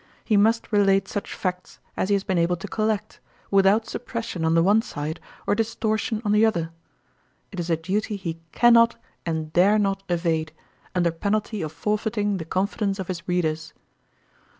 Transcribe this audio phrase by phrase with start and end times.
[0.25, 3.19] He must re late such facts as he has been able to collect,
[3.51, 6.21] without suppression on the one side or distor foil an& OTonntcrfoii.
[6.21, 6.71] 115 tion on the other.
[7.51, 8.95] It is a duty lie can not
[9.27, 10.53] and dare not evade,
[10.95, 13.75] under penalty of forfeiting the confidence of his readers.